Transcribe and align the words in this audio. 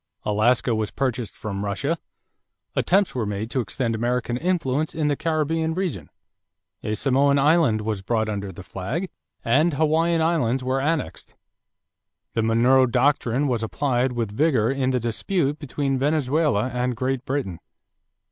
Alaska 0.25 0.73
was 0.73 0.89
purchased 0.89 1.37
from 1.37 1.63
Russia; 1.63 1.99
attempts 2.75 3.13
were 3.13 3.23
made 3.27 3.51
to 3.51 3.59
extend 3.61 3.93
American 3.93 4.35
influence 4.35 4.95
in 4.95 5.09
the 5.09 5.15
Caribbean 5.15 5.75
region; 5.75 6.09
a 6.81 6.95
Samoan 6.95 7.37
island 7.37 7.81
was 7.81 8.01
brought 8.01 8.27
under 8.27 8.51
the 8.51 8.63
flag; 8.63 9.11
and 9.45 9.73
the 9.73 9.75
Hawaiian 9.75 10.19
islands 10.19 10.63
were 10.63 10.81
annexed. 10.81 11.35
The 12.33 12.41
Monroe 12.41 12.87
Doctrine 12.87 13.47
was 13.47 13.61
applied 13.61 14.13
with 14.13 14.35
vigor 14.35 14.71
in 14.71 14.89
the 14.89 14.99
dispute 14.99 15.59
between 15.59 15.99
Venezuela 15.99 16.69
and 16.69 16.95
Great 16.95 17.23
Britain. 17.23 17.59